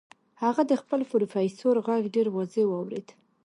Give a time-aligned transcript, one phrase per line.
[0.43, 3.07] هغه د خپل پروفيسور غږ ډېر واضح واورېد.